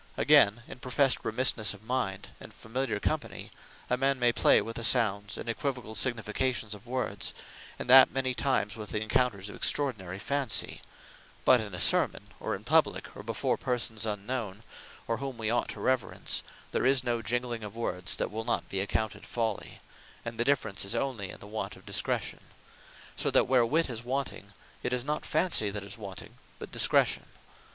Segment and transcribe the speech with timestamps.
[0.17, 3.51] Again, in profest remissnesse of mind, and familiar company,
[3.87, 7.35] a man may play with the sounds, and aequivocal significations of words;
[7.77, 10.81] and that many times with encounters of extraordinary Fancy:
[11.45, 14.63] but in a Sermon, or in publique, or before persons unknown,
[15.07, 16.41] or whom we ought to reverence,
[16.71, 19.81] there is no Gingling of words that will not be accounted folly:
[20.25, 22.39] and the difference is onely in the want of Discretion.
[23.15, 27.27] So that where Wit is wanting, it is not Fancy that is wanting, but Discretion.